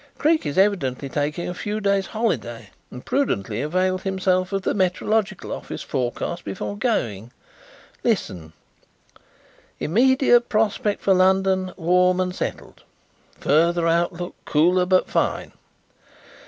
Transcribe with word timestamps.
Creake 0.17 0.47
is 0.47 0.57
evidently 0.57 1.07
taking 1.09 1.47
a 1.47 1.53
few 1.53 1.79
days' 1.79 2.07
holiday 2.07 2.71
and 2.89 3.05
prudently 3.05 3.61
availed 3.61 4.01
himself 4.01 4.51
of 4.51 4.63
the 4.63 4.73
Meteorological 4.73 5.51
Office 5.53 5.83
forecast 5.83 6.43
before 6.43 6.75
going. 6.75 7.31
Listen: 8.03 8.53
'_Immediate 9.79 10.49
prospect 10.49 11.03
for 11.03 11.13
London 11.13 11.71
warm 11.77 12.19
and 12.19 12.33
settled. 12.35 12.81
Further 13.41 13.87
outlook 13.87 14.33
cooler 14.43 14.87
but 14.87 15.07
fine. 15.07 15.51